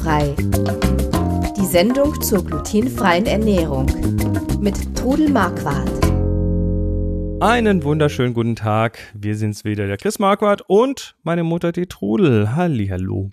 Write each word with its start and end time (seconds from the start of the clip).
Glutenfrei. 0.00 0.34
Die 1.56 1.66
Sendung 1.66 2.20
zur 2.22 2.44
glutenfreien 2.44 3.26
Ernährung 3.26 3.86
mit 4.60 4.96
Trudel 4.96 5.28
Marquardt. 5.30 5.90
Einen 7.42 7.84
wunderschönen 7.84 8.32
guten 8.32 8.56
Tag. 8.56 8.98
Wir 9.14 9.36
sind's 9.36 9.64
wieder, 9.64 9.86
der 9.86 9.98
Chris 9.98 10.18
Marquardt 10.18 10.62
und 10.68 11.16
meine 11.22 11.44
Mutter, 11.44 11.72
die 11.72 11.86
Trudel. 11.86 12.54
Hallihallo. 12.54 13.30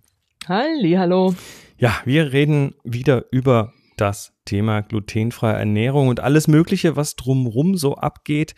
Hallihallo. 0.47 1.35
Ja, 1.77 1.95
wir 2.05 2.33
reden 2.33 2.75
wieder 2.83 3.25
über 3.31 3.73
das 3.95 4.33
Thema 4.45 4.81
glutenfreie 4.81 5.55
Ernährung 5.55 6.09
und 6.09 6.19
alles 6.19 6.47
Mögliche, 6.47 6.95
was 6.95 7.15
drumrum 7.15 7.77
so 7.77 7.95
abgeht. 7.95 8.55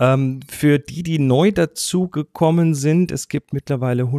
Ähm, 0.00 0.40
für 0.48 0.78
die, 0.78 1.02
die 1.02 1.18
neu 1.18 1.52
dazugekommen 1.52 2.74
sind, 2.74 3.12
es 3.12 3.28
gibt 3.28 3.52
mittlerweile 3.52 4.10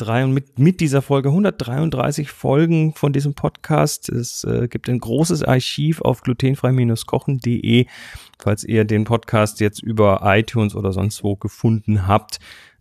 103 0.00 0.24
und 0.24 0.32
mit, 0.32 0.58
mit 0.58 0.80
dieser 0.80 1.02
Folge 1.02 1.28
133 1.28 2.30
Folgen 2.30 2.94
von 2.94 3.12
diesem 3.12 3.34
Podcast. 3.34 4.08
Es 4.08 4.42
äh, 4.44 4.68
gibt 4.68 4.88
ein 4.88 4.98
großes 4.98 5.42
Archiv 5.42 6.00
auf 6.00 6.22
glutenfrei-kochen.de, 6.22 7.86
falls 8.38 8.64
ihr 8.64 8.84
den 8.84 9.04
Podcast 9.04 9.60
jetzt 9.60 9.82
über 9.82 10.20
iTunes 10.24 10.74
oder 10.74 10.92
sonst 10.92 11.22
wo 11.22 11.36
gefunden 11.36 12.06
habt. 12.06 12.38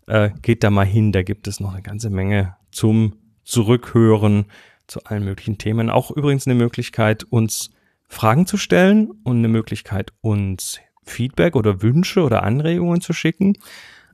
Äh, 0.07 0.29
geht 0.41 0.63
da 0.63 0.69
mal 0.69 0.85
hin, 0.85 1.11
da 1.11 1.21
gibt 1.21 1.47
es 1.47 1.59
noch 1.59 1.73
eine 1.73 1.81
ganze 1.81 2.09
Menge 2.09 2.55
zum 2.71 3.17
Zurückhören 3.43 4.45
zu 4.87 5.03
allen 5.03 5.25
möglichen 5.25 5.57
Themen. 5.57 5.89
Auch 5.89 6.11
übrigens 6.11 6.47
eine 6.47 6.55
Möglichkeit, 6.55 7.23
uns 7.25 7.71
Fragen 8.07 8.45
zu 8.45 8.57
stellen 8.57 9.11
und 9.23 9.37
eine 9.37 9.47
Möglichkeit, 9.49 10.13
uns 10.21 10.79
Feedback 11.03 11.55
oder 11.55 11.81
Wünsche 11.81 12.23
oder 12.23 12.43
Anregungen 12.43 13.01
zu 13.01 13.11
schicken, 13.13 13.57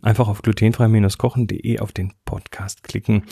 einfach 0.01 0.27
auf 0.27 0.41
glutenfrei-kochen.de 0.41 1.79
auf 1.79 1.91
den 1.91 2.13
Podcast 2.25 2.83
klicken. 2.83 3.23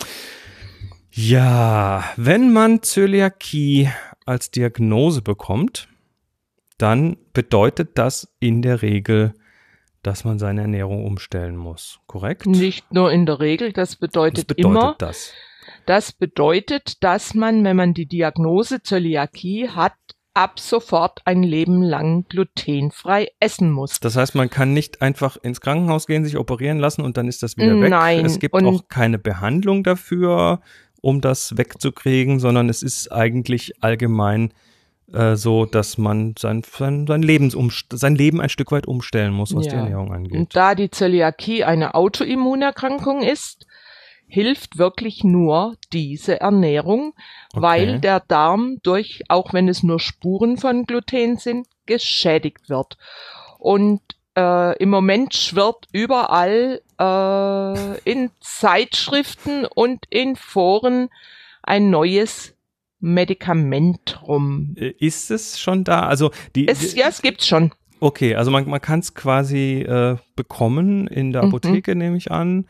Ja, 1.11 2.03
wenn 2.17 2.51
man 2.51 2.81
Zöliakie 2.81 3.89
als 4.25 4.51
Diagnose 4.51 5.21
bekommt, 5.21 5.87
dann 6.77 7.17
bedeutet 7.33 7.97
das 7.97 8.35
in 8.39 8.61
der 8.61 8.81
Regel, 8.81 9.33
dass 10.03 10.23
man 10.23 10.39
seine 10.39 10.61
Ernährung 10.61 11.05
umstellen 11.05 11.55
muss, 11.55 11.99
korrekt? 12.05 12.45
Nicht 12.45 12.93
nur 12.93 13.11
in 13.11 13.25
der 13.25 13.39
Regel, 13.39 13.71
das 13.71 13.95
bedeutet, 13.95 14.49
Was 14.49 14.55
bedeutet 14.55 14.65
immer. 14.65 14.95
das? 14.99 15.33
Das 15.85 16.11
bedeutet, 16.11 17.03
dass 17.03 17.33
man, 17.33 17.63
wenn 17.63 17.75
man 17.75 17.93
die 17.93 18.05
Diagnose 18.07 18.83
Zöliakie 18.83 19.69
hat, 19.69 19.93
ab 20.35 20.59
sofort 20.59 21.21
ein 21.25 21.41
Leben 21.41 21.81
lang 21.81 22.25
glutenfrei 22.29 23.29
essen 23.39 23.71
muss. 23.71 23.99
Das 23.99 24.15
heißt, 24.15 24.35
man 24.35 24.49
kann 24.51 24.73
nicht 24.73 25.01
einfach 25.01 25.37
ins 25.37 25.61
Krankenhaus 25.61 26.05
gehen, 26.05 26.23
sich 26.25 26.37
operieren 26.37 26.77
lassen 26.77 27.01
und 27.01 27.17
dann 27.17 27.27
ist 27.27 27.41
das 27.41 27.57
wieder 27.57 27.79
weg. 27.81 27.89
Nein, 27.89 28.25
Es 28.25 28.37
gibt 28.39 28.53
und- 28.53 28.65
auch 28.67 28.87
keine 28.89 29.17
Behandlung 29.17 29.83
dafür, 29.83 30.59
um 31.01 31.21
das 31.21 31.57
wegzukriegen, 31.57 32.39
sondern 32.39 32.69
es 32.69 32.83
ist 32.83 33.11
eigentlich 33.11 33.81
allgemein 33.83 34.53
äh, 35.13 35.35
so, 35.35 35.65
dass 35.67 35.99
man 35.99 36.33
sein, 36.37 36.63
sein, 36.69 37.05
sein, 37.07 37.21
Lebensumst 37.21 37.85
sein 37.91 38.15
Leben 38.15 38.41
ein 38.41 38.49
Stück 38.49 38.71
weit 38.71 38.87
umstellen 38.87 39.33
muss, 39.33 39.55
was 39.55 39.65
die 39.67 39.69
Ja. 39.75 39.81
Ernährung 39.81 40.11
angeht. 40.11 40.35
Und 40.37 40.55
da 40.55 40.73
die 40.73 40.89
Zöliakie 40.89 41.63
eine 41.63 41.93
Autoimmunerkrankung 41.93 43.21
ist, 43.21 43.67
hilft 44.35 44.77
wirklich 44.77 45.23
nur 45.23 45.77
diese 45.93 46.41
Ernährung, 46.41 47.13
Okay. 47.53 47.61
weil 47.61 47.99
der 48.01 48.19
Darm 48.19 48.79
durch, 48.83 49.23
auch 49.29 49.53
wenn 49.53 49.69
es 49.69 49.81
nur 49.81 49.99
Spuren 50.01 50.57
von 50.57 50.85
Gluten 50.85 51.37
sind, 51.37 51.67
geschädigt 51.85 52.69
wird. 52.69 52.97
Und 53.59 54.01
äh, 54.37 54.77
im 54.83 54.89
Moment 54.89 55.33
schwirrt 55.35 55.87
überall 55.93 56.81
äh, 56.99 57.99
in 58.11 58.29
Zeitschriften 58.41 59.65
und 59.65 60.05
in 60.09 60.35
Foren 60.35 61.07
ein 61.63 61.89
neues 61.89 62.53
Medikament 62.99 64.21
rum. 64.27 64.75
Äh, 64.77 64.89
ist 64.99 65.31
es 65.31 65.59
schon 65.59 65.85
da? 65.85 66.07
Also 66.07 66.31
die, 66.55 66.67
Es, 66.67 66.93
die 66.93 66.99
ja, 66.99 67.07
es 67.07 67.21
gibt's 67.21 67.47
schon. 67.47 67.71
okay, 68.01 68.35
also 68.35 68.51
man, 68.51 68.67
man 68.67 68.81
kann 68.81 68.99
es 68.99 69.13
quasi 69.13 69.81
äh, 69.87 70.17
bekommen 70.35 71.07
in 71.07 71.31
der 71.31 71.43
Mhm. 71.43 71.47
Apotheke, 71.49 71.95
nehme 71.95 72.17
ich 72.17 72.31
an. 72.31 72.67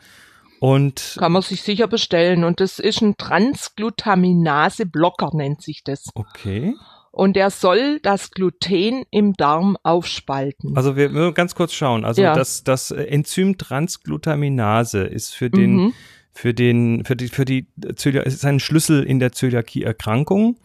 Und 0.60 1.16
Kann 1.18 1.32
man 1.32 1.42
sich 1.42 1.62
sicher 1.62 1.86
bestellen. 1.86 2.44
Und 2.44 2.60
das 2.60 2.78
ist 2.78 3.00
ein 3.02 3.16
Transglutaminase-Blocker, 3.16 5.30
nennt 5.34 5.62
sich 5.62 5.82
das. 5.84 6.08
okay. 6.14 6.74
Und 7.12 7.34
der 7.34 7.50
soll 7.50 7.98
das 8.02 8.30
Gluten 8.30 9.04
im 9.10 9.32
Darm 9.32 9.78
aufspalten. 9.82 10.76
Also 10.76 10.96
wir 10.96 11.08
müssen 11.08 11.32
ganz 11.32 11.54
kurz 11.54 11.72
schauen. 11.72 12.04
Also 12.04 12.20
Ja. 12.20 12.34
das, 12.34 12.62
das 12.62 12.90
Enzym 12.90 13.56
Transglutaminase 13.56 15.04
ist 15.04 15.34
für 15.34 15.48
den, 15.48 15.76
Mhm. 15.76 15.92
für 16.32 16.52
den, 16.52 17.06
für 17.06 17.16
die, 17.16 17.28
für 17.28 17.46
die 17.46 17.68
es 17.86 18.04
ist 18.34 18.44
ein 18.44 18.60
Schlüssel 18.60 19.02
in 19.02 19.18
der 19.18 19.32
Zöliakie-Erkrankung. 19.32 20.58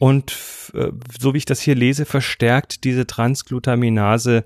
Und 0.00 0.34
äh, 0.74 0.90
so 1.20 1.32
wie 1.32 1.38
ich 1.38 1.44
das 1.44 1.60
hier 1.60 1.76
lese, 1.76 2.06
verstärkt 2.06 2.82
diese 2.82 3.06
Transglutaminase 3.06 4.42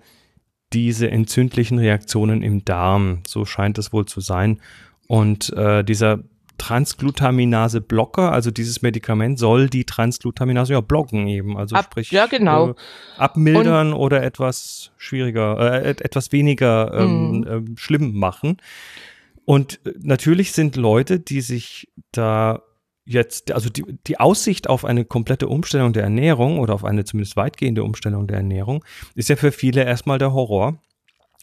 diese 0.72 1.10
entzündlichen 1.10 1.78
Reaktionen 1.78 2.42
im 2.42 2.64
Darm. 2.64 3.20
So 3.26 3.44
scheint 3.44 3.78
es 3.78 3.92
wohl 3.92 4.06
zu 4.06 4.20
sein. 4.20 4.60
Und 5.06 5.52
äh, 5.56 5.82
dieser 5.84 6.20
Transglutaminase-Blocker, 6.58 8.32
also 8.32 8.50
dieses 8.50 8.82
Medikament, 8.82 9.38
soll 9.38 9.68
die 9.68 9.84
Transglutaminase 9.84 10.72
ja 10.72 10.80
blocken 10.80 11.28
eben. 11.28 11.56
Also 11.56 11.76
Ab- 11.76 11.86
sprich 11.86 12.10
ja, 12.10 12.26
genau. 12.26 12.70
äh, 12.70 12.74
abmildern 13.16 13.92
oder 13.92 14.22
etwas 14.22 14.90
schwieriger, 14.98 15.82
äh, 15.82 15.90
et- 15.90 16.02
etwas 16.02 16.32
weniger 16.32 16.92
ähm, 16.94 17.46
ähm, 17.48 17.76
schlimm 17.78 18.14
machen. 18.18 18.58
Und 19.44 19.80
äh, 19.86 19.92
natürlich 20.00 20.52
sind 20.52 20.76
Leute, 20.76 21.20
die 21.20 21.40
sich 21.40 21.88
da 22.12 22.62
jetzt, 23.08 23.52
also 23.52 23.70
die, 23.70 23.84
die 24.06 24.20
Aussicht 24.20 24.68
auf 24.68 24.84
eine 24.84 25.04
komplette 25.04 25.48
Umstellung 25.48 25.92
der 25.92 26.04
Ernährung 26.04 26.58
oder 26.58 26.74
auf 26.74 26.84
eine 26.84 27.04
zumindest 27.04 27.36
weitgehende 27.36 27.82
Umstellung 27.82 28.26
der 28.26 28.36
Ernährung, 28.36 28.84
ist 29.14 29.28
ja 29.30 29.36
für 29.36 29.50
viele 29.50 29.84
erstmal 29.84 30.18
der 30.18 30.32
Horror. 30.32 30.78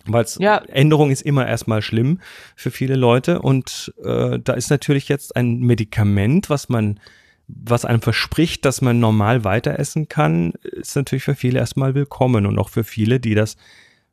Weil 0.05 0.25
Ja. 0.37 0.57
Änderung 0.57 1.09
ist 1.09 1.23
immer 1.23 1.47
erstmal 1.47 1.81
schlimm 1.81 2.19
für 2.55 2.69
viele 2.69 2.95
Leute. 2.95 3.41
Und 3.41 3.93
äh, 4.03 4.39
da 4.39 4.53
ist 4.53 4.69
natürlich 4.69 5.09
jetzt 5.09 5.35
ein 5.35 5.59
Medikament, 5.59 6.51
was 6.51 6.69
man, 6.69 6.99
was 7.47 7.85
einem 7.85 8.01
verspricht, 8.01 8.65
dass 8.65 8.81
man 8.81 8.99
normal 8.99 9.43
weiter 9.43 9.79
essen 9.79 10.07
kann, 10.07 10.53
ist 10.61 10.95
natürlich 10.95 11.23
für 11.23 11.35
viele 11.35 11.57
erstmal 11.57 11.95
willkommen 11.95 12.45
und 12.45 12.59
auch 12.59 12.69
für 12.69 12.83
viele, 12.83 13.19
die 13.19 13.33
das, 13.33 13.57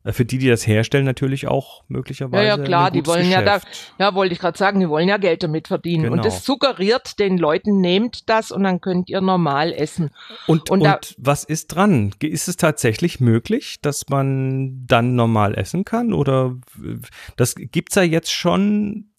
für 0.05 0.25
die, 0.25 0.39
die 0.39 0.49
das 0.49 0.67
herstellen, 0.67 1.05
natürlich 1.05 1.47
auch 1.47 1.85
möglicherweise. 1.89 2.45
Ja, 2.45 2.57
ja, 2.57 2.63
klar, 2.65 2.91
die 2.91 3.07
wollen 3.07 3.31
ja 3.31 3.41
da, 3.43 3.59
Geschäft. 3.59 3.95
ja, 3.99 4.15
wollte 4.15 4.33
ich 4.33 4.41
gerade 4.41 4.59
sagen, 4.59 4.81
die 4.81 4.89
wollen 4.89 5.09
ja 5.09 5.17
Geld 5.17 5.43
damit 5.45 5.69
verdienen. 5.69 6.03
Genau. 6.05 6.15
Und 6.17 6.25
das 6.25 6.45
suggeriert 6.45 7.21
den 7.21 7.39
Leuten, 7.39 7.81
nehmt 7.81 8.29
das 8.29 8.51
und 8.51 8.65
dann 8.65 8.81
könnt 8.81 9.09
ihr 9.09 9.21
normal 9.21 9.73
essen. 9.73 10.11
Und, 10.49 10.71
Und 10.71 10.81
und, 10.81 10.85
da- 10.85 10.99
was 11.19 11.45
ist 11.45 11.69
dran? 11.69 12.13
Ist 12.21 12.49
es 12.49 12.57
tatsächlich 12.57 13.21
möglich, 13.21 13.79
dass 13.81 14.09
man 14.09 14.85
dann 14.87 15.15
normal 15.15 15.55
essen 15.57 15.85
kann? 15.85 16.13
Oder 16.13 16.57
das 17.37 17.55
gibt's 17.55 17.95
ja 17.95 18.03
jetzt 18.03 18.33
schon, 18.33 19.12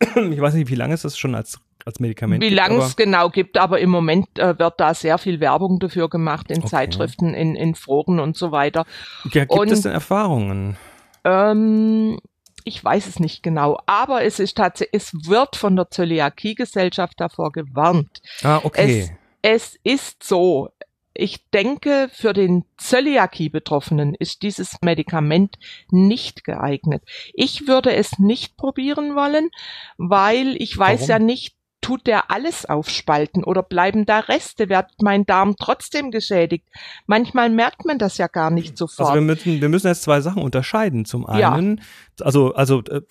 ich 0.30 0.40
weiß 0.40 0.54
nicht, 0.54 0.70
wie 0.70 0.74
lange 0.74 0.94
es 0.94 1.02
das 1.02 1.16
schon 1.18 1.34
als, 1.34 1.58
als 1.84 2.00
Medikament 2.00 2.42
Wie 2.42 2.48
lange 2.50 2.78
es 2.78 2.96
genau 2.96 3.30
gibt, 3.30 3.56
aber 3.56 3.80
im 3.80 3.90
Moment 3.90 4.38
äh, 4.38 4.58
wird 4.58 4.74
da 4.78 4.92
sehr 4.94 5.18
viel 5.18 5.40
Werbung 5.40 5.78
dafür 5.78 6.08
gemacht 6.08 6.50
in 6.50 6.58
Okay. 6.58 6.68
Zeitschriften, 6.68 7.34
in, 7.34 7.54
in 7.54 7.74
Foren 7.74 8.20
und 8.20 8.36
so 8.36 8.52
weiter. 8.52 8.84
ja, 9.32 9.44
gibt 9.44 9.52
und- 9.52 9.70
es 9.70 9.82
denn 9.82 9.92
Erfahrungen? 9.92 10.76
Ähm, 11.24 12.18
ich 12.64 12.82
weiß 12.84 13.06
es 13.06 13.18
nicht 13.20 13.42
genau, 13.42 13.78
aber 13.86 14.24
es 14.24 14.38
ist 14.38 14.56
tatsächlich, 14.56 14.94
es 15.02 15.12
wird 15.28 15.56
von 15.56 15.76
der 15.76 15.90
Zöliakie-Gesellschaft 15.90 17.14
davor 17.20 17.52
gewarnt. 17.52 18.20
Ah, 18.42 18.60
okay. 18.62 19.16
Es 19.42 19.76
ist 19.84 20.22
so, 20.24 20.70
ich 21.18 21.48
denke, 21.50 22.08
für 22.12 22.32
den 22.32 22.64
Zöliakie-Betroffenen 22.76 24.14
ist 24.14 24.42
dieses 24.42 24.76
Medikament 24.82 25.56
nicht 25.90 26.44
geeignet. 26.44 27.02
Ich 27.34 27.66
würde 27.66 27.94
es 27.94 28.18
nicht 28.18 28.56
probieren 28.56 29.14
wollen, 29.14 29.50
weil 29.98 30.56
ich 30.58 30.76
weiß 30.76 31.00
Warum? 31.00 31.10
ja 31.10 31.18
nicht, 31.18 31.56
tut 31.80 32.06
der 32.06 32.32
alles 32.32 32.66
aufspalten 32.66 33.44
oder 33.44 33.62
bleiben 33.62 34.06
da 34.06 34.18
Reste? 34.18 34.68
Wird 34.68 34.86
mein 35.00 35.24
Darm 35.24 35.54
trotzdem 35.56 36.10
geschädigt? 36.10 36.66
Manchmal 37.06 37.48
merkt 37.48 37.84
man 37.84 37.98
das 37.98 38.18
ja 38.18 38.26
gar 38.26 38.50
nicht 38.50 38.76
sofort. 38.76 39.10
Also 39.10 39.14
wir 39.14 39.20
müssen, 39.20 39.60
wir 39.60 39.68
müssen 39.68 39.86
jetzt 39.86 40.02
zwei 40.02 40.20
Sachen 40.20 40.42
unterscheiden. 40.42 41.04
Zum 41.04 41.26
Ja. 41.32 41.52
einen, 41.52 41.80
also, 42.20 42.54
also 42.54 42.82
äh, 42.84 43.02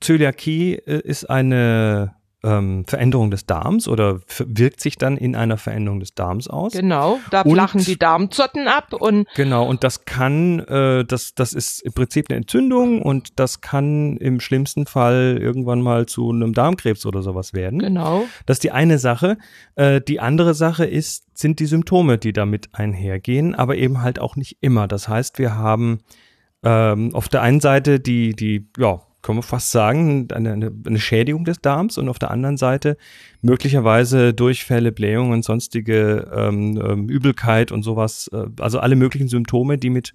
Zöliakie 0.00 0.76
äh, 0.76 1.02
ist 1.02 1.28
eine 1.28 2.14
ähm, 2.44 2.84
Veränderung 2.86 3.30
des 3.30 3.46
Darms 3.46 3.86
oder 3.86 4.20
wirkt 4.38 4.80
sich 4.80 4.96
dann 4.98 5.16
in 5.16 5.36
einer 5.36 5.58
Veränderung 5.58 6.00
des 6.00 6.14
Darms 6.14 6.48
aus. 6.48 6.72
Genau, 6.72 7.20
da 7.30 7.42
Und- 7.42 7.52
flachen 7.52 7.84
die 7.84 7.96
Darmzotten 7.98 8.66
ab 8.68 8.92
und 8.92 9.28
Genau, 9.36 9.64
und 9.68 9.84
das 9.84 10.04
kann, 10.04 10.58
äh, 10.60 11.04
das, 11.04 11.34
das 11.34 11.52
ist 11.52 11.80
im 11.82 11.92
Prinzip 11.92 12.26
eine 12.28 12.38
Entzündung 12.38 13.00
und 13.00 13.38
das 13.38 13.60
kann 13.60 14.16
im 14.16 14.40
schlimmsten 14.40 14.86
Fall 14.86 15.38
irgendwann 15.40 15.80
mal 15.82 16.06
zu 16.06 16.30
einem 16.30 16.52
Darmkrebs 16.52 17.06
oder 17.06 17.22
sowas 17.22 17.52
werden. 17.54 17.78
genau. 17.78 18.24
Das 18.46 18.56
ist 18.56 18.64
die 18.64 18.72
eine 18.72 18.98
Sache. 18.98 19.38
Äh, 19.76 20.00
die 20.00 20.18
andere 20.20 20.54
Sache 20.54 20.84
ist, 20.84 21.24
sind 21.38 21.60
die 21.60 21.66
Symptome, 21.66 22.18
die 22.18 22.32
damit 22.32 22.70
einhergehen, 22.72 23.54
aber 23.54 23.76
eben 23.76 24.02
halt 24.02 24.18
auch 24.18 24.34
nicht 24.36 24.58
immer. 24.60 24.88
Das 24.88 25.08
heißt, 25.08 25.38
wir 25.38 25.54
haben 25.54 26.00
ähm, 26.64 27.14
auf 27.14 27.28
der 27.28 27.42
einen 27.42 27.60
Seite 27.60 28.00
die, 28.00 28.34
die, 28.34 28.68
ja, 28.78 29.00
können 29.22 29.38
wir 29.38 29.42
fast 29.42 29.70
sagen, 29.70 30.28
eine, 30.32 30.52
eine, 30.52 30.98
Schädigung 30.98 31.44
des 31.44 31.60
Darms 31.60 31.96
und 31.96 32.08
auf 32.08 32.18
der 32.18 32.30
anderen 32.30 32.56
Seite 32.56 32.96
möglicherweise 33.40 34.34
Durchfälle, 34.34 34.92
Blähungen 34.92 35.32
und 35.32 35.44
sonstige 35.44 36.30
ähm, 36.34 36.80
ähm, 36.84 37.08
Übelkeit 37.08 37.72
und 37.72 37.82
sowas, 37.82 38.28
äh, 38.32 38.46
also 38.60 38.80
alle 38.80 38.96
möglichen 38.96 39.28
Symptome, 39.28 39.78
die 39.78 39.90
mit, 39.90 40.12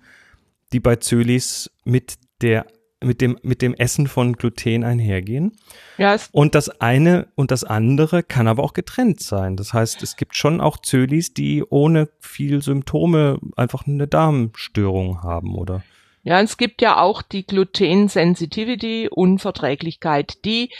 die 0.74 0.80
bei 0.80 0.98
Zölis 0.98 1.71
mit 1.86 2.15
der 2.42 2.65
mit 3.04 3.21
dem, 3.21 3.38
mit 3.44 3.62
dem 3.62 3.75
Essen 3.75 4.07
von 4.07 4.33
Gluten 4.33 4.83
einhergehen. 4.83 5.51
Ja, 6.00 6.18
und 6.31 6.56
das 6.56 6.69
eine 6.81 7.27
und 7.36 7.51
das 7.51 7.63
andere 7.63 8.24
kann 8.24 8.48
aber 8.48 8.63
auch 8.63 8.74
getrennt 8.74 9.21
sein. 9.21 9.56
Das 9.56 9.71
heißt, 9.74 10.01
es 10.01 10.15
gibt 10.15 10.36
schon 10.36 10.59
auch 10.59 10.77
Zölis, 10.77 11.33
die 11.33 11.63
ohne 11.63 12.09
viel 12.19 12.62
Symptome 12.63 13.39
einfach 13.56 13.86
eine 13.86 14.07
Darmstörung 14.07 15.21
haben, 15.21 15.56
oder? 15.56 15.83
Ja, 16.27 16.41
es 16.41 16.57
gibt 16.57 16.81
ja 16.81 17.00
auch 17.00 17.21
die 17.21 17.47
Gluten-Sensitivity, 17.47 19.07
Unverträglichkeit, 19.09 20.44
die 20.44 20.74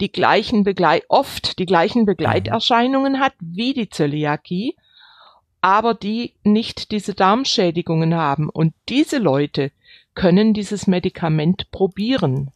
die 0.00 0.10
gleichen 0.10 0.64
Begleit 0.64 1.04
oft 1.10 1.58
die 1.58 1.66
gleichen 1.66 2.06
Begleiterscheinungen 2.06 3.20
hat 3.20 3.34
wie 3.38 3.74
die 3.74 3.90
Zöliakie, 3.90 4.74
aber 5.60 5.92
die 5.92 6.32
nicht 6.44 6.92
diese 6.92 7.12
Darmschädigungen 7.12 8.14
haben. 8.14 8.48
Und 8.48 8.72
diese 8.88 9.18
Leute 9.18 9.70
können 10.14 10.54
dieses 10.54 10.86
Medikament 10.86 11.70
probieren. 11.70 12.52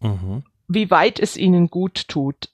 Mhm. 0.00 0.42
Wie 0.66 0.90
weit 0.90 1.20
es 1.20 1.36
ihnen 1.36 1.70
gut 1.70 2.08
tut. 2.08 2.48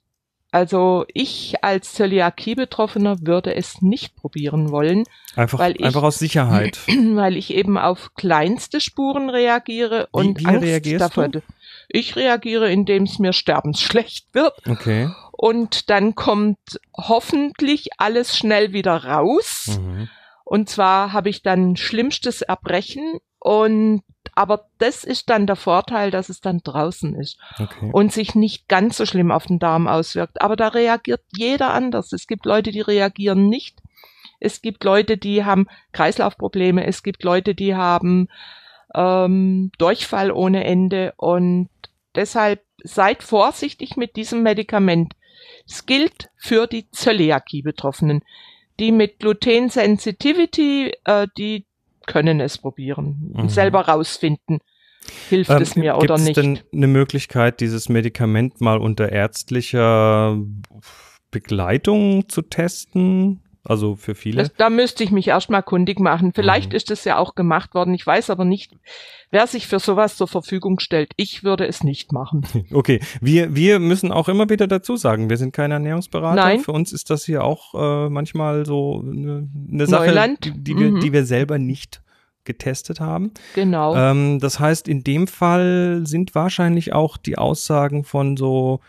Also 0.51 1.05
ich 1.13 1.63
als 1.63 1.93
Zöliakie-Betroffener 1.93 3.17
würde 3.21 3.55
es 3.55 3.81
nicht 3.81 4.15
probieren 4.15 4.71
wollen. 4.71 5.03
Einfach, 5.35 5.59
weil 5.59 5.75
ich, 5.75 5.83
einfach 5.83 6.01
aus 6.01 6.17
Sicherheit. 6.17 6.79
Weil 6.87 7.37
ich 7.37 7.53
eben 7.53 7.77
auf 7.77 8.15
kleinste 8.15 8.81
Spuren 8.81 9.29
reagiere 9.29 10.07
und 10.11 10.39
wie, 10.39 10.45
wie 10.45 10.73
Angst 10.73 11.01
davor. 11.01 11.27
Du? 11.27 11.43
Ich 11.87 12.15
reagiere, 12.15 12.71
indem 12.71 13.03
es 13.03 13.19
mir 13.19 13.33
sterbensschlecht 13.33 14.27
wird. 14.33 14.55
Okay. 14.67 15.09
Und 15.31 15.89
dann 15.89 16.15
kommt 16.15 16.79
hoffentlich 16.97 17.89
alles 17.97 18.35
schnell 18.35 18.73
wieder 18.73 19.05
raus. 19.05 19.79
Mhm. 19.79 20.09
Und 20.43 20.67
zwar 20.67 21.13
habe 21.13 21.29
ich 21.29 21.43
dann 21.43 21.77
schlimmstes 21.77 22.41
Erbrechen 22.41 23.19
und 23.39 24.03
aber 24.35 24.67
das 24.77 25.03
ist 25.03 25.29
dann 25.29 25.47
der 25.47 25.55
Vorteil, 25.55 26.11
dass 26.11 26.29
es 26.29 26.39
dann 26.41 26.59
draußen 26.59 27.15
ist 27.15 27.37
okay. 27.59 27.89
und 27.91 28.13
sich 28.13 28.35
nicht 28.35 28.67
ganz 28.67 28.97
so 28.97 29.05
schlimm 29.05 29.31
auf 29.31 29.47
den 29.47 29.59
Darm 29.59 29.87
auswirkt. 29.87 30.41
Aber 30.41 30.55
da 30.55 30.69
reagiert 30.69 31.21
jeder 31.35 31.73
anders. 31.73 32.13
Es 32.13 32.27
gibt 32.27 32.45
Leute, 32.45 32.71
die 32.71 32.81
reagieren 32.81 33.49
nicht. 33.49 33.81
Es 34.39 34.61
gibt 34.61 34.83
Leute, 34.83 35.17
die 35.17 35.43
haben 35.43 35.67
Kreislaufprobleme. 35.91 36.85
Es 36.85 37.03
gibt 37.03 37.23
Leute, 37.23 37.55
die 37.55 37.75
haben 37.75 38.29
ähm, 38.93 39.71
Durchfall 39.77 40.31
ohne 40.31 40.63
Ende. 40.63 41.13
Und 41.17 41.69
deshalb 42.15 42.63
seid 42.83 43.23
vorsichtig 43.23 43.97
mit 43.97 44.15
diesem 44.15 44.43
Medikament. 44.43 45.13
Es 45.67 45.85
gilt 45.85 46.29
für 46.37 46.67
die 46.67 46.89
Zöliakie-Betroffenen 46.91 48.21
die 48.79 48.91
mit 48.91 49.19
Gluten 49.19 49.69
Sensitivity, 49.69 50.93
äh, 51.03 51.27
die 51.37 51.65
können 52.09 52.39
es 52.41 52.57
probieren 52.57 53.31
und 53.33 53.43
mhm. 53.43 53.49
selber 53.49 53.81
rausfinden, 53.81 54.59
hilft 55.29 55.51
ähm, 55.51 55.61
es 55.61 55.75
mir 55.75 55.95
oder 55.97 56.17
nicht. 56.17 56.35
Gibt 56.35 56.37
es 56.37 56.43
denn 56.43 56.59
eine 56.73 56.87
Möglichkeit, 56.87 57.61
dieses 57.61 57.87
Medikament 57.87 58.59
mal 58.59 58.79
unter 58.79 59.11
ärztlicher 59.11 60.37
Begleitung 61.31 62.27
zu 62.27 62.41
testen? 62.41 63.41
Also 63.63 63.95
für 63.95 64.15
viele. 64.15 64.43
Das, 64.43 64.53
da 64.55 64.69
müsste 64.69 65.03
ich 65.03 65.11
mich 65.11 65.27
erstmal 65.27 65.63
kundig 65.63 65.99
machen. 65.99 66.31
Vielleicht 66.33 66.71
mhm. 66.71 66.77
ist 66.77 66.91
es 66.91 67.03
ja 67.03 67.17
auch 67.17 67.35
gemacht 67.35 67.73
worden. 67.73 67.93
Ich 67.93 68.05
weiß 68.07 68.29
aber 68.29 68.45
nicht, 68.45 68.71
wer 69.31 69.47
sich 69.47 69.67
für 69.67 69.79
sowas 69.79 70.15
zur 70.15 70.27
Verfügung 70.27 70.79
stellt. 70.79 71.11
Ich 71.17 71.43
würde 71.43 71.67
es 71.67 71.83
nicht 71.83 72.11
machen. 72.11 72.45
Okay, 72.71 72.99
wir, 73.19 73.55
wir 73.55 73.79
müssen 73.79 74.11
auch 74.11 74.29
immer 74.29 74.49
wieder 74.49 74.67
dazu 74.67 74.95
sagen, 74.95 75.29
wir 75.29 75.37
sind 75.37 75.53
keine 75.53 75.75
Ernährungsberater. 75.75 76.35
Nein. 76.35 76.59
Für 76.59 76.71
uns 76.71 76.93
ist 76.93 77.09
das 77.09 77.25
hier 77.25 77.43
auch 77.43 77.73
äh, 77.73 78.09
manchmal 78.09 78.65
so 78.65 79.03
eine, 79.05 79.49
eine 79.71 79.87
Sache, 79.87 80.07
Neuland. 80.07 80.53
die, 80.55 80.77
wir, 80.77 80.91
mhm. 80.91 80.99
die 80.99 81.11
wir 81.11 81.25
selber 81.25 81.57
nicht 81.57 82.01
getestet 82.45 82.99
haben. 82.99 83.31
Genau. 83.55 83.95
Ähm, 83.95 84.39
das 84.39 84.59
heißt, 84.59 84.87
in 84.87 85.03
dem 85.03 85.27
Fall 85.27 86.01
sind 86.05 86.35
wahrscheinlich 86.35 86.93
auch 86.93 87.17
die 87.17 87.37
Aussagen 87.37 88.03
von 88.03 88.37
so 88.37 88.79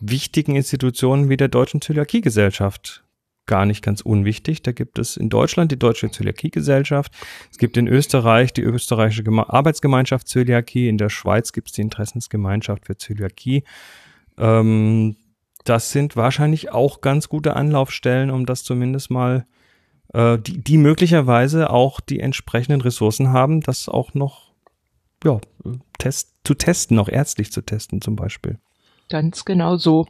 wichtigen 0.00 0.56
Institutionen 0.56 1.28
wie 1.28 1.36
der 1.36 1.48
Deutschen 1.48 1.80
Zöliakiegesellschaft 1.80 3.02
gar 3.48 3.66
nicht 3.66 3.82
ganz 3.82 4.00
unwichtig. 4.00 4.62
Da 4.62 4.70
gibt 4.70 5.00
es 5.00 5.16
in 5.16 5.28
Deutschland 5.28 5.72
die 5.72 5.78
Deutsche 5.78 6.08
Zöliakiegesellschaft. 6.08 7.12
Es 7.50 7.58
gibt 7.58 7.76
in 7.76 7.88
Österreich 7.88 8.52
die 8.52 8.62
österreichische 8.62 9.24
Geme 9.24 9.52
Arbeitsgemeinschaft 9.52 10.28
Zöliakie. 10.28 10.88
In 10.88 10.98
der 10.98 11.08
Schweiz 11.08 11.52
gibt 11.52 11.68
es 11.68 11.72
die 11.72 11.82
Interessensgemeinschaft 11.82 12.86
für 12.86 12.96
Zöliakie. 12.96 13.64
Ähm, 14.38 15.16
das 15.64 15.90
sind 15.90 16.14
wahrscheinlich 16.14 16.70
auch 16.70 17.00
ganz 17.00 17.28
gute 17.28 17.56
Anlaufstellen, 17.56 18.30
um 18.30 18.46
das 18.46 18.62
zumindest 18.62 19.10
mal, 19.10 19.44
äh, 20.14 20.38
die, 20.38 20.62
die 20.62 20.78
möglicherweise 20.78 21.70
auch 21.70 22.00
die 22.00 22.20
entsprechenden 22.20 22.80
Ressourcen 22.80 23.32
haben, 23.32 23.60
das 23.60 23.88
auch 23.88 24.14
noch 24.14 24.52
ja, 25.24 25.40
test, 25.98 26.34
zu 26.44 26.54
testen, 26.54 26.98
auch 26.98 27.08
ärztlich 27.08 27.52
zu 27.52 27.62
testen 27.62 28.00
zum 28.00 28.14
Beispiel. 28.14 28.58
Ganz 29.10 29.44
genau 29.44 29.76
so. 29.76 30.06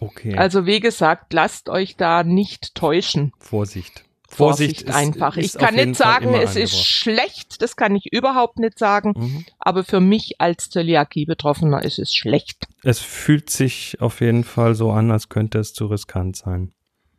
Okay. 0.00 0.36
Also 0.36 0.66
wie 0.66 0.80
gesagt, 0.80 1.32
lasst 1.32 1.68
euch 1.68 1.96
da 1.96 2.22
nicht 2.24 2.74
täuschen. 2.74 3.32
Vorsicht. 3.38 4.04
Vorsicht, 4.30 4.82
Vorsicht 4.82 4.82
ist, 4.82 4.94
einfach. 4.94 5.36
Ist 5.36 5.54
ich 5.56 5.60
kann 5.60 5.74
nicht 5.74 5.96
sagen, 5.96 6.34
es 6.34 6.54
ist 6.54 6.84
schlecht, 6.86 7.60
das 7.62 7.74
kann 7.74 7.96
ich 7.96 8.12
überhaupt 8.12 8.60
nicht 8.60 8.78
sagen, 8.78 9.12
mhm. 9.16 9.44
aber 9.58 9.82
für 9.82 9.98
mich 9.98 10.40
als 10.40 10.70
Zöliakie-Betroffener 10.70 11.82
ist 11.82 11.98
es 11.98 12.14
schlecht. 12.14 12.68
Es 12.84 13.00
fühlt 13.00 13.50
sich 13.50 14.00
auf 14.00 14.20
jeden 14.20 14.44
Fall 14.44 14.76
so 14.76 14.92
an, 14.92 15.10
als 15.10 15.28
könnte 15.30 15.58
es 15.58 15.74
zu 15.74 15.86
riskant 15.86 16.36
sein. 16.36 16.72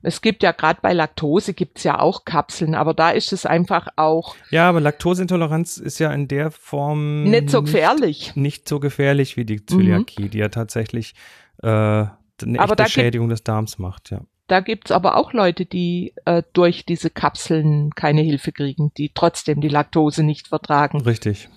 Es 0.04 0.22
gibt 0.22 0.42
ja 0.42 0.52
gerade 0.52 0.80
bei 0.82 0.94
Laktose 0.94 1.54
gibt's 1.54 1.84
ja 1.84 2.00
auch 2.00 2.26
Kapseln, 2.26 2.76
aber 2.76 2.94
da 2.94 3.12
ist 3.12 3.34
es 3.34 3.46
einfach 3.46 3.88
auch. 3.98 4.36
Ja, 4.50 4.68
aber 4.70 4.82
Laktoseintoleranz 4.82 5.78
ist 5.78 6.00
ja 6.00 6.12
in 6.12 6.28
der 6.28 6.50
Form 6.50 7.24
nicht 7.24 7.50
so 7.50 7.62
gefährlich. 7.62 8.28
Nicht, 8.28 8.38
nicht 8.38 8.70
so 8.70 8.80
gefährlich 8.80 9.38
wie 9.38 9.46
die 9.46 9.66
Zöliakie, 9.66 10.24
mhm. 10.24 10.32
die 10.32 10.38
ja 10.40 10.50
tatsächlich 10.50 11.14
äh, 11.62 12.06
eine 12.44 12.60
aber 12.60 12.80
echte 12.80 12.92
Schädigung 12.92 13.30
des 13.30 13.44
Darms 13.44 13.80
macht, 13.80 14.12
ja. 14.12 14.22
Da 14.48 14.60
gibt's 14.60 14.92
aber 14.92 15.16
auch 15.16 15.32
Leute, 15.32 15.66
die 15.66 16.14
äh, 16.26 16.44
durch 16.52 16.86
diese 16.86 17.10
Kapseln 17.10 17.92
keine 17.96 18.22
Hilfe 18.22 18.52
kriegen, 18.52 18.92
die 18.98 19.12
trotzdem 19.14 19.62
die 19.62 19.70
Laktose 19.70 20.24
nicht 20.24 20.50
vertragen. 20.50 21.00
Richtig. 21.02 21.48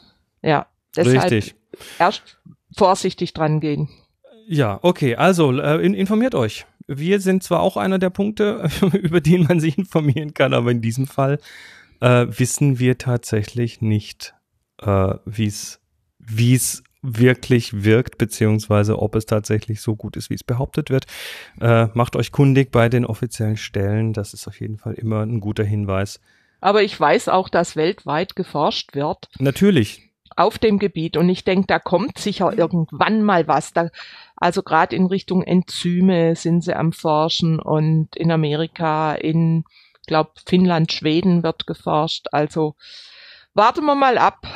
Ja, 0.42 0.66
deshalb 0.94 1.32
Richtig. 1.32 1.56
erst 1.98 2.38
vorsichtig 2.76 3.32
dran 3.32 3.58
gehen. 3.58 3.88
Ja, 4.46 4.78
okay, 4.82 5.16
also 5.16 5.58
äh, 5.58 5.84
informiert 5.84 6.36
euch. 6.36 6.66
Wir 6.86 7.18
sind 7.18 7.42
zwar 7.42 7.62
auch 7.62 7.76
einer 7.76 7.98
der 7.98 8.10
Punkte, 8.10 8.68
über 8.92 9.20
die 9.20 9.38
man 9.38 9.58
sich 9.58 9.76
informieren 9.76 10.32
kann, 10.32 10.54
aber 10.54 10.70
in 10.70 10.80
diesem 10.80 11.08
Fall 11.08 11.40
äh, 12.00 12.26
wissen 12.28 12.78
wir 12.78 12.96
tatsächlich 12.98 13.80
nicht, 13.80 14.34
äh, 14.80 15.14
es 15.26 15.80
wie 16.18 16.54
es 16.54 16.83
wirklich 17.04 17.84
wirkt, 17.84 18.16
beziehungsweise 18.18 18.98
ob 18.98 19.14
es 19.14 19.26
tatsächlich 19.26 19.80
so 19.82 19.94
gut 19.94 20.16
ist, 20.16 20.30
wie 20.30 20.34
es 20.34 20.44
behauptet 20.44 20.90
wird. 20.90 21.04
Äh, 21.60 21.88
macht 21.94 22.16
euch 22.16 22.32
kundig 22.32 22.72
bei 22.72 22.88
den 22.88 23.04
offiziellen 23.04 23.58
Stellen. 23.58 24.14
Das 24.14 24.32
ist 24.32 24.48
auf 24.48 24.58
jeden 24.58 24.78
Fall 24.78 24.94
immer 24.94 25.20
ein 25.22 25.40
guter 25.40 25.64
Hinweis. 25.64 26.20
Aber 26.60 26.82
ich 26.82 26.98
weiß 26.98 27.28
auch, 27.28 27.50
dass 27.50 27.76
weltweit 27.76 28.36
geforscht 28.36 28.94
wird. 28.94 29.28
Natürlich. 29.38 30.10
Auf 30.34 30.58
dem 30.58 30.78
Gebiet. 30.78 31.18
Und 31.18 31.28
ich 31.28 31.44
denke, 31.44 31.66
da 31.66 31.78
kommt 31.78 32.18
sicher 32.18 32.56
irgendwann 32.56 33.22
mal 33.22 33.46
was. 33.46 33.74
Da, 33.74 33.90
also 34.34 34.62
gerade 34.62 34.96
in 34.96 35.06
Richtung 35.06 35.42
Enzyme 35.42 36.34
sind 36.36 36.64
sie 36.64 36.74
am 36.74 36.92
Forschen 36.92 37.60
und 37.60 38.16
in 38.16 38.30
Amerika, 38.30 39.14
in, 39.14 39.64
glaube 40.06 40.30
Finnland, 40.46 40.90
Schweden 40.90 41.42
wird 41.42 41.66
geforscht. 41.66 42.28
Also 42.32 42.76
warten 43.52 43.84
wir 43.84 43.94
mal 43.94 44.16
ab. 44.16 44.46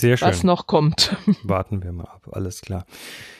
Sehr 0.00 0.16
schön. 0.16 0.28
was 0.28 0.44
noch 0.44 0.66
kommt. 0.66 1.16
Warten 1.42 1.82
wir 1.82 1.92
mal 1.92 2.04
ab, 2.04 2.28
alles 2.32 2.60
klar. 2.60 2.84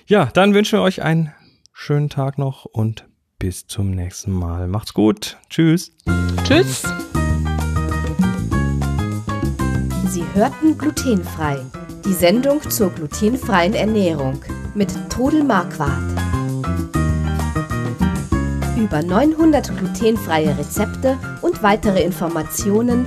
Ja, 0.06 0.26
dann 0.26 0.54
wünschen 0.54 0.78
wir 0.78 0.82
euch 0.82 1.02
einen 1.02 1.32
schönen 1.72 2.08
Tag 2.08 2.38
noch 2.38 2.64
und 2.64 3.06
bis 3.38 3.66
zum 3.66 3.90
nächsten 3.90 4.32
Mal. 4.32 4.66
Macht's 4.66 4.94
gut. 4.94 5.36
Tschüss. 5.50 5.92
Tschüss. 6.44 6.82
Sie 10.08 10.24
hörten 10.32 10.78
glutenfrei. 10.78 11.60
Die 12.06 12.12
Sendung 12.14 12.62
zur 12.70 12.90
glutenfreien 12.90 13.74
Ernährung 13.74 14.40
mit 14.74 14.94
Todel 15.10 15.44
Marquardt. 15.44 15.92
Über 18.78 19.02
900 19.02 19.76
glutenfreie 19.76 20.56
Rezepte 20.56 21.18
und 21.42 21.62
weitere 21.62 22.02
Informationen 22.02 23.06